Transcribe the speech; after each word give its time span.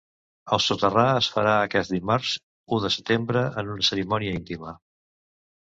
El 0.55 0.61
soterrar 0.67 1.03
es 1.17 1.27
farà 1.35 1.51
aquest 1.65 1.93
dimarts, 1.97 2.33
u 2.77 2.81
de 2.87 2.93
setembre, 2.97 3.47
en 3.63 3.73
una 3.77 3.89
cerimònia 3.93 4.35
íntima. 4.43 4.77